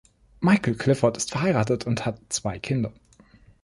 Michael 0.39 0.73
Clifford 0.73 1.15
ist 1.15 1.29
verheiratet 1.29 1.85
und 1.85 2.07
hat 2.07 2.19
zwei 2.29 2.57
Kinder. 2.57 2.91